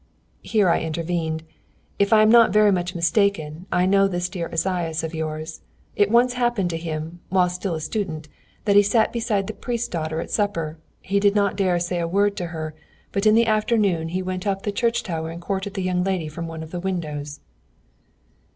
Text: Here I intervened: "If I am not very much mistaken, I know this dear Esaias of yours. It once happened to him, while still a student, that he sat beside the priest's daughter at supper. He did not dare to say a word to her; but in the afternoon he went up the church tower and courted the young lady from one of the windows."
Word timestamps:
Here 0.41 0.67
I 0.67 0.79
intervened: 0.81 1.43
"If 1.99 2.11
I 2.11 2.23
am 2.23 2.31
not 2.31 2.49
very 2.51 2.71
much 2.71 2.95
mistaken, 2.95 3.67
I 3.71 3.85
know 3.85 4.07
this 4.07 4.29
dear 4.29 4.49
Esaias 4.51 5.03
of 5.03 5.13
yours. 5.13 5.61
It 5.95 6.09
once 6.09 6.33
happened 6.33 6.71
to 6.71 6.77
him, 6.77 7.19
while 7.29 7.49
still 7.49 7.75
a 7.75 7.79
student, 7.81 8.27
that 8.65 8.75
he 8.75 8.81
sat 8.81 9.13
beside 9.13 9.45
the 9.45 9.53
priest's 9.53 9.87
daughter 9.89 10.19
at 10.19 10.31
supper. 10.31 10.79
He 11.01 11.19
did 11.19 11.35
not 11.35 11.55
dare 11.55 11.75
to 11.77 11.79
say 11.79 11.99
a 11.99 12.07
word 12.07 12.35
to 12.37 12.47
her; 12.47 12.73
but 13.11 13.27
in 13.27 13.35
the 13.35 13.45
afternoon 13.45 14.07
he 14.07 14.23
went 14.23 14.47
up 14.47 14.63
the 14.63 14.71
church 14.71 15.03
tower 15.03 15.29
and 15.29 15.39
courted 15.39 15.75
the 15.75 15.83
young 15.83 16.03
lady 16.03 16.27
from 16.29 16.47
one 16.47 16.63
of 16.63 16.71
the 16.71 16.79
windows." 16.79 17.39